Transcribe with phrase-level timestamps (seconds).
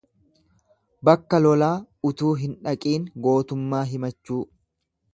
[1.09, 1.69] Bakka lolaa
[2.11, 4.43] utuu hin dhaqiin gootummaa himachuu.